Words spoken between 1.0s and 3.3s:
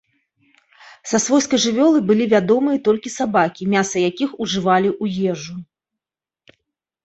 Са свойскай жывёлы былі вядомыя толькі